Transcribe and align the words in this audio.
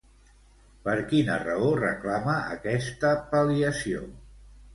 Per 0.87 0.95
quina 1.11 1.35
raó 1.43 1.67
reclama 1.81 2.39
aquesta 2.57 3.13
pal·liació? 3.35 4.03